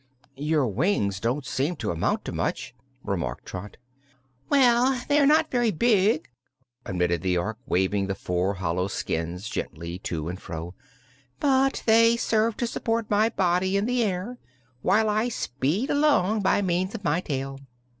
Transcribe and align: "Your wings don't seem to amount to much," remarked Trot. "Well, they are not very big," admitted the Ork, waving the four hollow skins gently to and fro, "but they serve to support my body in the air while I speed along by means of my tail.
"Your 0.37 0.65
wings 0.65 1.19
don't 1.19 1.45
seem 1.45 1.75
to 1.75 1.91
amount 1.91 2.25
to 2.25 2.31
much," 2.31 2.73
remarked 3.03 3.45
Trot. 3.45 3.77
"Well, 4.49 4.99
they 5.07 5.19
are 5.19 5.27
not 5.27 5.51
very 5.51 5.69
big," 5.69 6.27
admitted 6.87 7.21
the 7.21 7.37
Ork, 7.37 7.59
waving 7.67 8.07
the 8.07 8.15
four 8.15 8.55
hollow 8.55 8.87
skins 8.87 9.47
gently 9.47 9.99
to 9.99 10.27
and 10.27 10.41
fro, 10.41 10.73
"but 11.39 11.83
they 11.85 12.17
serve 12.17 12.57
to 12.57 12.65
support 12.65 13.11
my 13.11 13.29
body 13.29 13.77
in 13.77 13.85
the 13.85 14.03
air 14.03 14.39
while 14.81 15.07
I 15.07 15.29
speed 15.29 15.91
along 15.91 16.41
by 16.41 16.63
means 16.63 16.95
of 16.95 17.03
my 17.03 17.21
tail. 17.21 17.59